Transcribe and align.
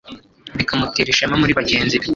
bikamutera 0.57 1.09
ishema 1.11 1.35
muri 1.41 1.57
bagenzi 1.59 1.95
be 2.01 2.07